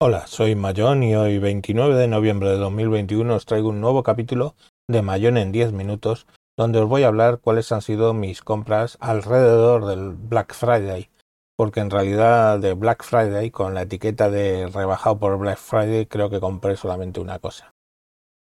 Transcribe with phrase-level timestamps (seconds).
[0.00, 4.54] Hola, soy Mayón y hoy 29 de noviembre de 2021 os traigo un nuevo capítulo
[4.86, 8.96] de Mayón en 10 minutos donde os voy a hablar cuáles han sido mis compras
[9.00, 11.10] alrededor del Black Friday
[11.56, 16.30] porque en realidad de Black Friday con la etiqueta de rebajado por Black Friday creo
[16.30, 17.74] que compré solamente una cosa.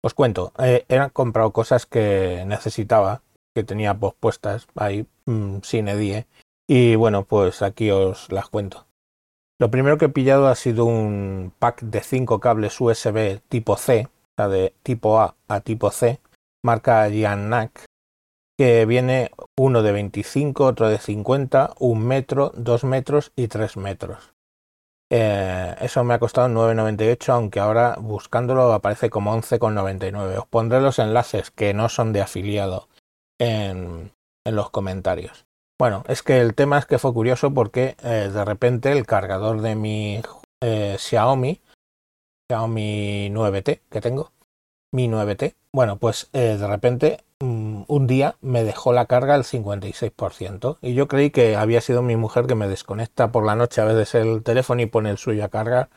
[0.03, 3.21] Os cuento, eh, he comprado cosas que necesitaba,
[3.55, 6.27] que tenía pospuestas ahí mmm, sin edie
[6.67, 8.87] y bueno pues aquí os las cuento.
[9.63, 14.09] Lo primero que he pillado ha sido un pack de 5 cables USB tipo C,
[14.09, 16.19] o sea, de tipo A a tipo C,
[16.65, 17.85] marca Yannac,
[18.59, 24.35] que viene uno de 25, otro de 50, un metro, dos metros y tres metros.
[25.13, 30.39] Eh, eso me ha costado 9,98, aunque ahora buscándolo aparece como 11,99.
[30.39, 32.89] Os pondré los enlaces que no son de afiliado
[33.39, 34.11] en
[34.45, 35.47] los comentarios.
[35.83, 39.63] Bueno, es que el tema es que fue curioso porque eh, de repente el cargador
[39.63, 40.23] de mi
[40.63, 41.61] eh, Xiaomi,
[42.49, 44.31] Xiaomi 9T que tengo,
[44.95, 49.43] mi 9T, bueno, pues eh, de repente mm, un día me dejó la carga al
[49.43, 53.81] 56% y yo creí que había sido mi mujer que me desconecta por la noche
[53.81, 55.91] a veces el teléfono y pone el suyo a cargar.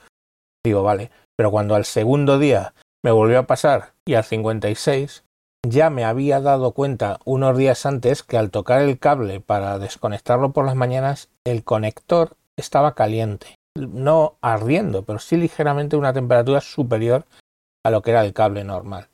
[0.66, 2.74] Digo, vale, pero cuando al segundo día
[3.04, 5.25] me volvió a pasar y al 56
[5.70, 10.52] ya me había dado cuenta unos días antes que al tocar el cable para desconectarlo
[10.52, 13.56] por las mañanas, el conector estaba caliente.
[13.78, 17.26] No ardiendo, pero sí ligeramente una temperatura superior
[17.86, 19.10] a lo que era el cable normal.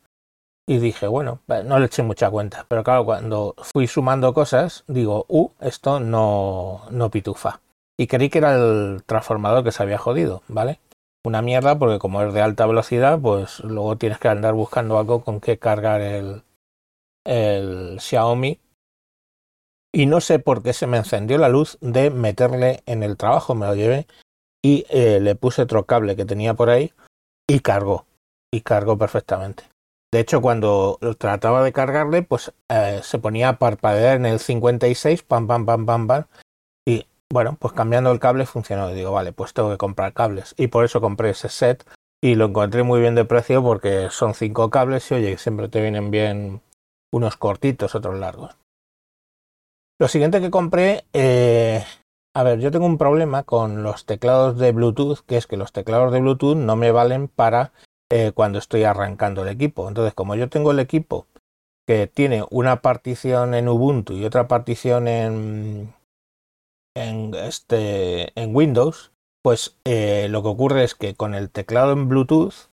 [0.68, 2.66] Y dije, bueno, no le eché mucha cuenta.
[2.68, 7.60] Pero claro, cuando fui sumando cosas, digo, uh, esto no, no pitufa.
[8.00, 10.80] Y creí que era el transformador que se había jodido, ¿vale?
[11.24, 15.24] Una mierda porque como es de alta velocidad, pues luego tienes que andar buscando algo
[15.24, 16.44] con que cargar el,
[17.26, 18.60] el Xiaomi.
[19.94, 23.56] Y no sé por qué se me encendió la luz de meterle en el trabajo,
[23.56, 24.08] me lo llevé
[24.64, 26.94] y eh, le puse otro cable que tenía por ahí
[27.48, 28.06] y cargó.
[28.54, 29.64] Y cargó perfectamente.
[30.14, 35.24] De hecho, cuando trataba de cargarle, pues eh, se ponía a parpadear en el 56,
[35.24, 36.26] pam, pam, pam, pam, pam,
[37.32, 38.90] bueno, pues cambiando el cable funcionó.
[38.90, 40.54] Y digo, vale, pues tengo que comprar cables.
[40.58, 41.86] Y por eso compré ese set.
[42.24, 45.82] Y lo encontré muy bien de precio porque son cinco cables y oye, siempre te
[45.82, 46.62] vienen bien
[47.12, 48.56] unos cortitos, otros largos.
[50.00, 51.84] Lo siguiente que compré, eh,
[52.36, 55.72] a ver, yo tengo un problema con los teclados de Bluetooth, que es que los
[55.72, 57.72] teclados de Bluetooth no me valen para
[58.12, 59.88] eh, cuando estoy arrancando el equipo.
[59.88, 61.28] Entonces, como yo tengo el equipo
[61.88, 65.94] que tiene una partición en Ubuntu y otra partición en,
[66.96, 69.12] en, este, en Windows,
[69.44, 72.70] pues eh, lo que ocurre es que con el teclado en Bluetooth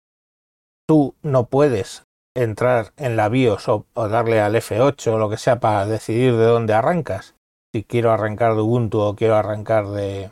[0.87, 2.05] tú no puedes
[2.35, 6.45] entrar en la BIOS o, darle al F8 o lo que sea para decidir de
[6.45, 7.35] dónde arrancas.
[7.73, 10.31] Si quiero arrancar de Ubuntu o quiero arrancar de,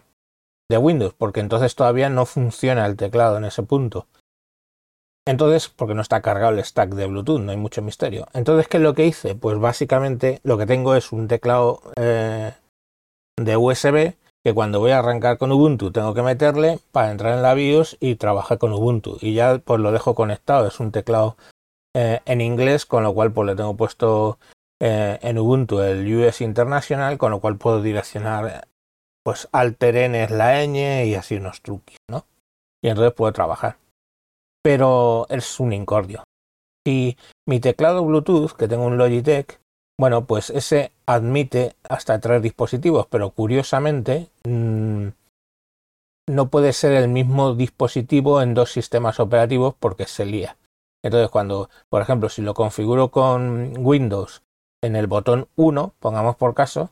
[0.70, 4.08] de Windows, porque entonces todavía no funciona el teclado en ese punto.
[5.26, 8.28] Entonces, porque no está cargado el stack de Bluetooth, no hay mucho misterio.
[8.34, 9.36] Entonces, ¿qué es lo que hice?
[9.36, 12.54] Pues básicamente lo que tengo es un teclado eh,
[13.38, 17.42] de USB que cuando voy a arrancar con Ubuntu tengo que meterle para entrar en
[17.42, 19.18] la BIOS y trabajar con Ubuntu.
[19.22, 20.68] Y ya pues lo dejo conectado.
[20.68, 21.38] Es un teclado
[21.96, 24.38] eh, en inglés, con lo cual pues le tengo puesto
[24.82, 28.68] eh, en Ubuntu el US International, con lo cual puedo direccionar
[29.24, 32.26] pues alteren es la ñ y así unos truquos, ¿no?
[32.84, 33.78] Y entonces puedo trabajar.
[34.62, 36.24] Pero es un incordio.
[36.86, 37.18] Si
[37.48, 39.62] mi teclado Bluetooth, que tengo un Logitech,
[40.00, 45.08] bueno, pues ese admite hasta tres dispositivos, pero curiosamente mmm,
[46.28, 50.58] no puede ser el mismo dispositivo en dos sistemas operativos porque se lía.
[51.04, 54.42] Entonces, cuando, por ejemplo, si lo configuro con Windows
[54.82, 56.92] en el botón 1, pongamos por caso,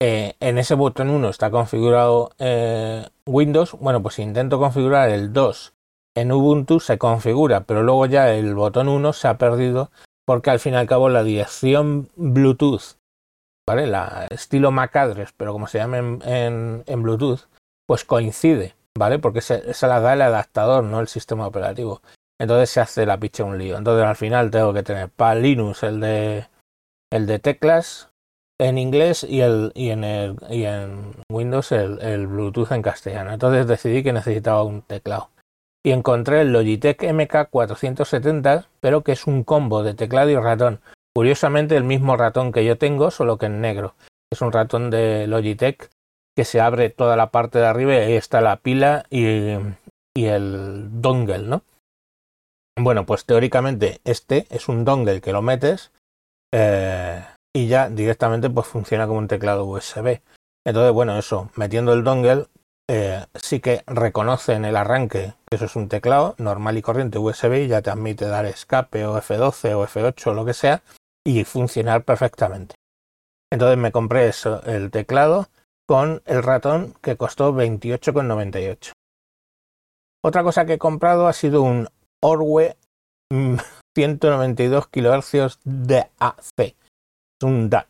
[0.00, 5.32] eh, en ese botón 1 está configurado eh, Windows, bueno, pues si intento configurar el
[5.32, 5.74] 2
[6.14, 9.90] en Ubuntu se configura, pero luego ya el botón 1 se ha perdido
[10.26, 12.98] porque al fin y al cabo la dirección Bluetooth,
[13.68, 13.86] ¿vale?
[13.86, 17.48] La estilo MAC address, pero como se llama en, en, Bluetooth,
[17.86, 19.18] pues coincide, ¿vale?
[19.18, 22.02] Porque se, se, la da el adaptador, no el sistema operativo.
[22.40, 23.76] Entonces se hace la picha un lío.
[23.76, 26.46] Entonces al final tengo que tener para Linux el de
[27.12, 28.08] el de teclas
[28.58, 33.32] en inglés y el y en el y en Windows el, el Bluetooth en castellano.
[33.32, 35.30] Entonces decidí que necesitaba un teclado
[35.84, 40.80] y encontré el Logitech MK470, pero que es un combo de teclado y ratón.
[41.14, 43.94] Curiosamente el mismo ratón que yo tengo, solo que en negro.
[44.30, 45.90] Es un ratón de Logitech
[46.36, 49.58] que se abre toda la parte de arriba y ahí está la pila y,
[50.14, 51.62] el dongle, ¿no?
[52.78, 55.92] Bueno, pues teóricamente este es un dongle que lo metes
[56.54, 57.22] eh,
[57.54, 60.20] y ya directamente pues funciona como un teclado USB.
[60.64, 62.46] Entonces, bueno, eso, metiendo el dongle
[62.94, 67.16] eh, sí que reconoce en el arranque que eso es un teclado normal y corriente
[67.16, 70.82] USB y ya te admite dar escape o F12 o F8 o lo que sea
[71.26, 72.74] y funcionar perfectamente.
[73.50, 75.48] Entonces me compré eso, el teclado
[75.88, 78.92] con el ratón que costó 28,98.
[80.22, 81.88] Otra cosa que he comprado ha sido un
[82.22, 82.76] Orwe
[83.96, 86.58] 192 kHz DAC.
[86.58, 86.74] Es
[87.42, 87.88] un DAC.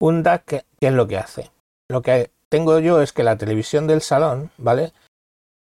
[0.00, 1.50] Un DAC, ¿qué es lo que hace?
[1.90, 4.92] Lo que tengo yo es que la televisión del salón, ¿vale?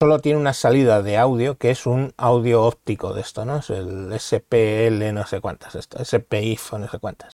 [0.01, 3.57] Solo tiene una salida de audio que es un audio óptico de esto, ¿no?
[3.57, 7.33] Es el SPL no sé cuántas, esto, SPIF no sé cuántas.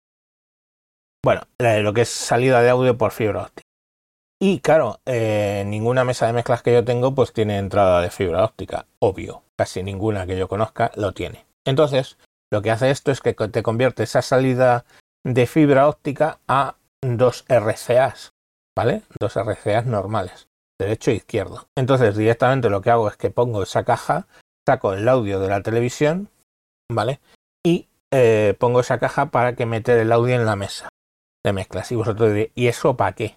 [1.24, 3.66] Bueno, lo que es salida de audio por fibra óptica.
[4.38, 8.44] Y claro, eh, ninguna mesa de mezclas que yo tengo pues tiene entrada de fibra
[8.44, 9.44] óptica, obvio.
[9.56, 11.46] Casi ninguna que yo conozca lo tiene.
[11.64, 12.18] Entonces,
[12.52, 14.84] lo que hace esto es que te convierte esa salida
[15.24, 18.32] de fibra óptica a dos RCAs,
[18.78, 19.02] ¿vale?
[19.18, 20.46] Dos RCAs normales,
[20.78, 21.66] derecho e izquierdo.
[21.76, 24.28] Entonces, directamente lo que hago es que pongo esa caja,
[24.64, 26.28] saco el audio de la televisión,
[26.88, 27.18] ¿vale?
[27.66, 30.88] Y eh, pongo esa caja para que mete el audio en la mesa
[31.44, 31.90] de mezclas.
[31.90, 33.36] Y vosotros diréis, ¿y eso para qué?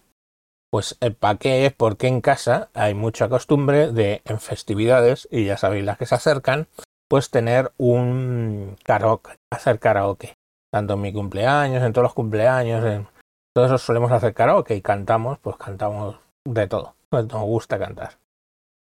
[0.70, 5.46] Pues eh, para qué es porque en casa hay mucha costumbre de en festividades, y
[5.46, 6.68] ya sabéis las que se acercan,
[7.10, 10.36] pues tener un karaoke, hacer karaoke.
[10.72, 13.08] Tanto en mi cumpleaños, en todos los cumpleaños, en
[13.54, 16.96] todos eso solemos hacer karaoke y cantamos, pues cantamos de todo.
[17.12, 18.18] Nos gusta cantar.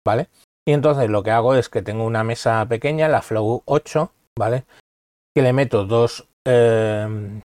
[0.06, 0.28] ¿Vale?
[0.66, 4.64] Y entonces lo que hago es que tengo una mesa pequeña, la Flow 8, ¿vale?
[5.34, 7.40] Que le meto dos eh,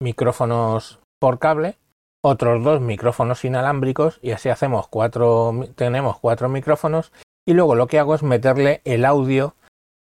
[0.00, 1.76] micrófonos por cable
[2.24, 7.12] otros dos micrófonos inalámbricos y así hacemos cuatro, tenemos cuatro micrófonos
[7.46, 9.56] y luego lo que hago es meterle el audio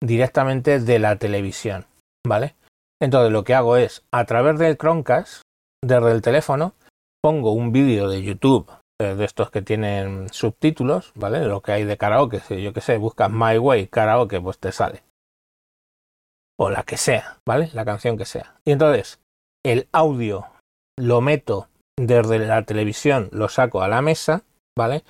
[0.00, 1.86] directamente de la televisión,
[2.26, 2.54] ¿vale?
[3.02, 5.42] Entonces lo que hago es a través del Chromecast,
[5.86, 6.74] desde el teléfono,
[7.22, 8.70] pongo un vídeo de YouTube
[9.00, 11.44] eh, de estos que tienen subtítulos, ¿vale?
[11.44, 14.72] Lo que hay de karaoke, si yo que sé, buscas My Way karaoke, pues te
[14.72, 15.02] sale.
[16.58, 17.70] O la que sea, ¿vale?
[17.72, 18.54] La canción que sea.
[18.64, 19.20] Y entonces,
[19.64, 20.46] el audio
[20.96, 24.42] lo meto desde la televisión lo saco a la mesa,
[24.76, 25.04] ¿vale?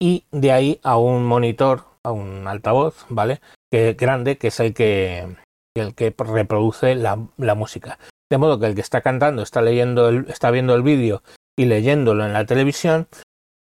[0.00, 3.40] Y de ahí a un monitor, a un altavoz, ¿vale?
[3.70, 5.36] Que grande, que es el que,
[5.76, 7.98] el que reproduce la, la música.
[8.30, 11.22] De modo que el que está cantando está leyendo, está viendo el vídeo
[11.58, 13.08] y leyéndolo en la televisión.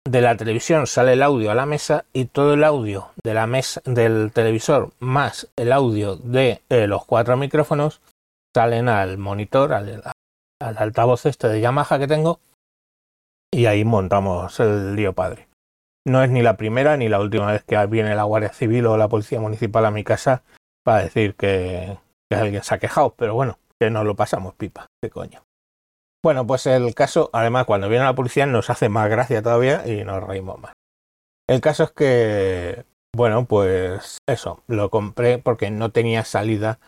[0.06, 3.48] De la televisión sale el audio a la mesa y todo el audio de la
[3.48, 8.02] mesa del televisor más el audio de eh, los cuatro micrófonos
[8.54, 10.04] salen al monitor, al,
[10.60, 12.42] al altavoz este de Yamaha que tengo
[13.54, 15.48] y ahí montamos el lío padre.
[16.06, 18.98] No es ni la primera ni la última vez que viene la Guardia Civil o
[18.98, 20.44] la Policía Municipal a mi casa
[20.84, 21.98] para decir que,
[22.32, 25.44] alguien se ha quejado, pero bueno, que nos lo pasamos pipa, qué coño.
[26.24, 30.06] Bueno, pues el caso, además, cuando viene la policía nos hace más gracia todavía y
[30.06, 30.74] nos reímos más.
[31.50, 36.80] El caso es que, bueno, pues eso, lo compré porque no tenía salida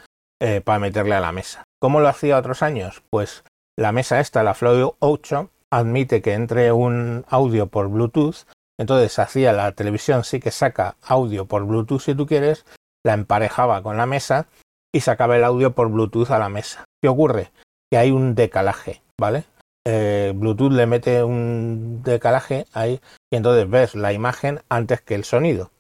[0.42, 1.66] eh, para meterle a la mesa.
[1.82, 3.04] ¿Cómo lo hacía otros años?
[3.10, 3.44] Pues
[3.78, 8.48] la mesa esta, la Flow 8, admite que entre un audio por Bluetooth,
[8.80, 12.66] entonces hacía la televisión sí que saca audio por Bluetooth si tú quieres,
[13.06, 14.48] la emparejaba con la mesa
[14.96, 16.86] y sacaba el audio por Bluetooth a la mesa.
[17.04, 17.52] ¿Qué ocurre?
[17.92, 19.44] Que hay un decalaje, ¿vale?
[19.86, 25.26] Eh, Bluetooth le mete un decalaje ahí y entonces ves la imagen antes que el
[25.26, 25.72] sonido.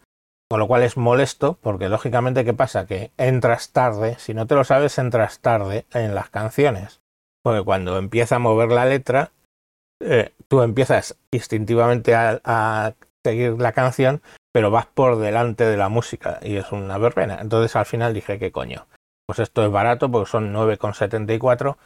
[0.52, 2.88] Con lo cual es molesto porque lógicamente ¿qué pasa?
[2.88, 7.00] Que entras tarde, si no te lo sabes entras tarde en las canciones.
[7.42, 9.32] Porque cuando empieza a mover la letra
[10.01, 16.39] eh, tú empiezas instintivamente a, seguir la canción, pero vas por delante de la música
[16.42, 17.39] y es una verbena.
[17.39, 18.86] Entonces al final dije, ¿qué coño?
[19.27, 21.77] Pues esto es barato porque son 9,74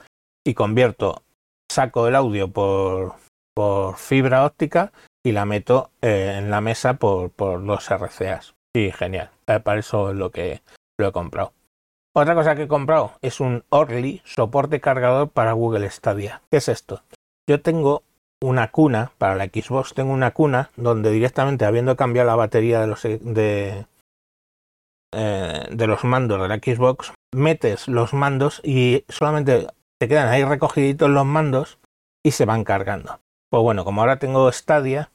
[0.46, 1.24] y convierto,
[1.72, 3.14] saco el audio por,
[3.56, 4.92] por fibra óptica
[5.24, 8.56] y la meto eh, en la mesa por, por los RCAs.
[8.76, 9.32] Sí, genial.
[9.48, 10.62] Eh, para eso es lo que
[11.00, 11.54] lo he comprado.
[12.16, 16.42] Otra cosa que he comprado es un Orly soporte cargador para Google Stadia.
[16.50, 17.04] ¿Qué es esto?
[17.48, 18.04] Yo tengo
[18.42, 22.88] una cuna para la Xbox, tengo una cuna donde directamente habiendo cambiado la batería de
[22.88, 23.86] los de,
[25.14, 29.68] eh, de los mandos de la Xbox, metes los mandos y solamente
[30.00, 31.80] te quedan ahí recogiditos los mandos
[32.26, 33.20] y se van cargando.
[33.52, 35.12] Pues bueno, como ahora tengo Stadia,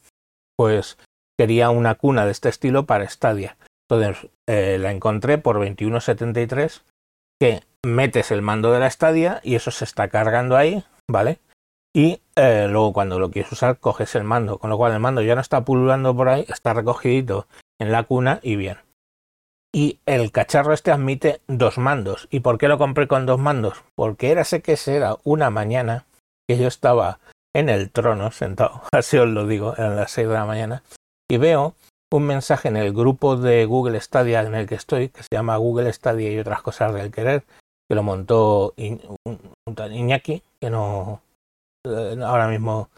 [0.56, 0.98] pues
[1.38, 3.56] quería una cuna de este estilo para Stadia.
[3.88, 6.82] Entonces eh, la encontré por 21.73
[7.40, 11.38] que metes el mando de la Stadia y eso se está cargando ahí, ¿vale?
[11.96, 15.22] y eh, luego cuando lo quieres usar coges el mando, con lo cual el mando
[15.22, 17.46] ya no está pululando por ahí, está recogidito
[17.80, 18.78] en la cuna y bien.
[19.74, 22.28] Y el cacharro este admite dos mandos.
[22.30, 23.82] ¿Y por qué lo compré con dos mandos?
[23.96, 26.06] Porque era sé que era una mañana
[26.48, 27.18] que yo estaba
[27.52, 30.84] en el trono sentado, así os lo digo, eran las seis de la mañana,
[31.28, 31.74] y veo
[32.12, 35.56] un mensaje en el grupo de Google Stadia en el que estoy, que se llama
[35.56, 37.42] Google Stadia y otras cosas del querer,
[37.88, 39.00] que lo montó un,
[39.90, 41.20] Iñaki, que no
[41.84, 42.90] eh, ahora mismo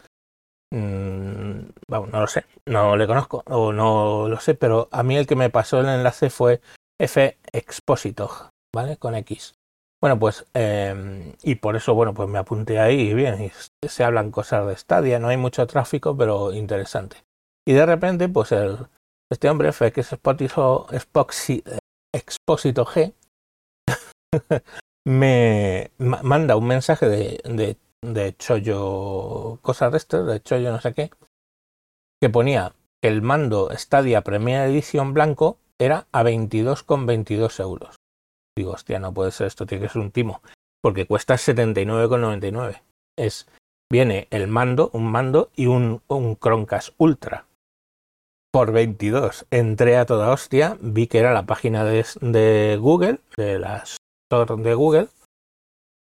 [0.71, 1.59] mm,
[1.89, 5.35] no lo sé, no le conozco o no lo sé, pero a mí el que
[5.35, 6.61] me pasó el enlace fue
[6.99, 8.29] F Exposito,
[8.73, 8.97] ¿vale?
[8.97, 9.55] Con X.
[9.99, 13.51] Bueno, pues, em, y por eso, bueno, pues me apunté ahí y bien, y
[13.87, 17.17] se hablan cosas de Stadia, no hay mucho tráfico, pero interesante.
[17.67, 18.77] Y de repente, pues el,
[19.31, 20.87] este hombre, F, que es Exposito,
[22.13, 23.13] Exposito G,
[25.05, 31.11] me manda un mensaje de, de Chollo, cosas de esto, de Chollo no sé qué,
[32.21, 37.95] que ponía que el mando Stadia Premier Edition blanco era a 22,22 euros.
[38.57, 40.41] Digo, hostia, no puede ser esto, tiene que ser un timo,
[40.81, 42.81] porque cuesta 79,99.
[43.17, 43.47] Es,
[43.91, 47.45] viene el mando, un mando y un, un Chromecast Ultra
[48.51, 49.45] por 22.
[49.51, 53.97] Entré a toda hostia, vi que era la página de, de Google, de las
[54.31, 55.09] de Google,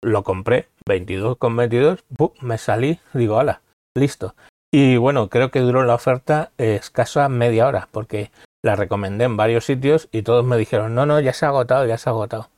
[0.07, 2.03] lo compré, 22 con 22,
[2.41, 3.61] me salí, digo, ala,
[3.95, 4.35] listo.
[4.71, 8.31] Y bueno, creo que duró la oferta escasa media hora, porque
[8.63, 11.85] la recomendé en varios sitios y todos me dijeron, no, no, ya se ha agotado,
[11.85, 12.49] ya se ha agotado.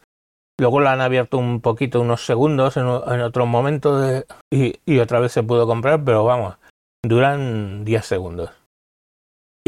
[0.60, 5.32] Luego la han abierto un poquito, unos segundos en, otro momento y, y otra vez
[5.32, 6.58] se pudo comprar, pero vamos,
[7.04, 8.59] duran 10 segundos.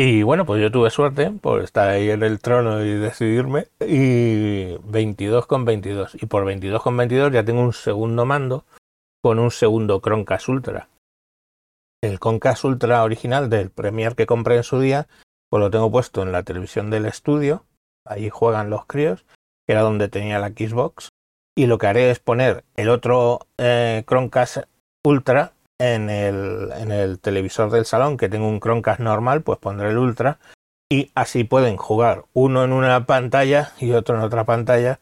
[0.04, 3.68] Y bueno, pues yo tuve suerte por estar ahí en el trono y decidirme.
[3.80, 6.16] Y 22 con 22.
[6.16, 8.66] Y por 22 con 22 ya tengo un segundo mando
[9.22, 10.90] con un segundo Chromecast Ultra.
[12.02, 15.08] El Chromecast Ultra original del Premier que compré en su día,
[15.52, 17.66] pues lo tengo puesto en la televisión del estudio.
[18.04, 19.24] Ahí juegan los críos,
[19.68, 21.10] que era donde tenía la Xbox.
[21.56, 24.04] Y lo que haré es poner el otro eh,
[25.06, 29.90] Ultra en el, en el televisor del salón, que tengo un Chromecast normal, pues pondré
[29.90, 30.38] el Ultra
[30.92, 35.00] y así pueden jugar uno en una pantalla y otro en otra pantalla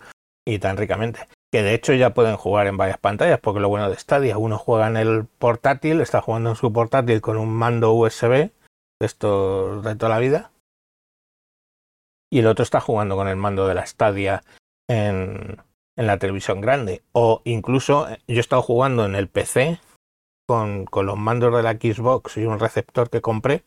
[0.48, 1.28] y tan ricamente.
[1.52, 4.58] Que de hecho ya pueden jugar en varias pantallas, porque lo bueno de Stadia, uno
[4.58, 8.52] juega en el portátil, está jugando en su portátil con un mando USB,
[9.02, 10.52] esto de toda la vida,
[12.32, 14.44] y el otro está jugando con el mando de la Stadia
[14.88, 15.58] en,
[15.98, 17.02] en la televisión grande.
[17.12, 19.80] O incluso eh, yo he estado jugando en el PC
[20.50, 23.66] con, los mandos de la Xbox y un receptor que compré,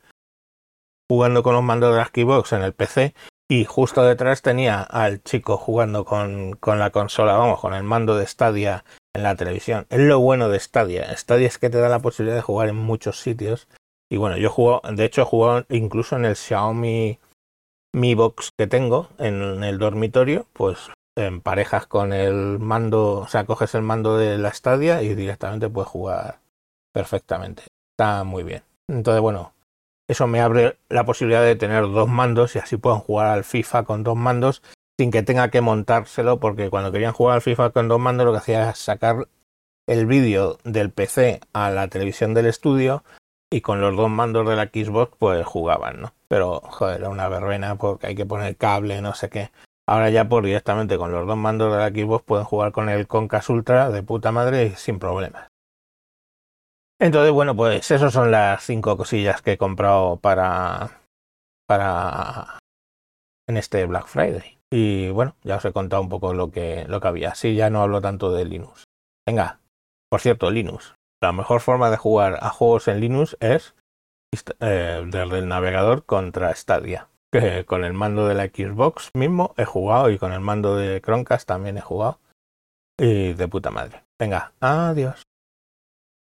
[1.09, 3.15] jugando con los mandos de la Xbox en el PC
[3.49, 8.17] y justo detrás tenía al chico jugando con, con, la consola, vamos, con el mando
[8.17, 8.85] de Stadia
[9.15, 9.87] en la televisión.
[9.91, 11.17] Es lo bueno de Stadia.
[11.17, 13.69] Stadia es que te da la posibilidad de jugar en muchos sitios.
[14.11, 17.21] Y bueno, yo juego, de hecho he jugado incluso en el Xiaomi
[17.95, 23.47] Mi Box que tengo en el dormitorio, pues en parejas con el mando, o sea,
[23.47, 26.42] coges el mando de la Stadia y directamente puedes jugar
[26.93, 27.65] perfectamente.
[27.97, 28.63] Está muy bien.
[28.89, 29.53] Entonces, bueno,
[30.09, 33.85] eso me abre la posibilidad de tener dos mandos y así puedan jugar al FIFA
[33.85, 34.63] con dos mandos
[34.99, 38.33] sin que tenga que montárselo, porque cuando querían jugar al FIFA con dos mandos lo
[38.33, 39.29] que hacía era sacar
[39.89, 43.05] el vídeo del PC a la televisión del estudio
[43.51, 46.15] y con los dos mandos de la Xbox pues jugaban, ¿no?
[46.29, 49.51] Pero, joder, era una verbena porque hay que poner cable, no sé qué.
[49.87, 53.07] Ahora ya por directamente con los dos mandos de la Xbox pueden jugar con el
[53.07, 55.52] Concas Ultra de puta madre sin problemas.
[57.03, 61.01] Entonces, bueno, pues esas son las cinco cosillas que he comprado para,
[61.67, 62.61] para
[63.49, 64.61] en este Black Friday.
[64.73, 67.33] Y bueno, ya os he contado un poco lo que, lo que había.
[67.33, 68.85] Así ya no hablo tanto de Linux.
[69.27, 69.59] Venga,
[70.09, 70.95] por cierto, Linux.
[71.21, 73.75] La mejor forma de jugar a juegos en Linux es
[74.61, 77.09] eh, desde el navegador contra Stadia.
[77.33, 81.01] Que con el mando de la Xbox mismo he jugado y con el mando de
[81.01, 82.21] Chromecast también he jugado.
[82.97, 84.05] Y de puta madre.
[84.21, 85.25] Venga, adiós.